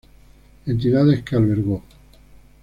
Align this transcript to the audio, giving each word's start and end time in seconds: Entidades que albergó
Entidades 0.65 1.21
que 1.21 1.35
albergó 1.35 1.83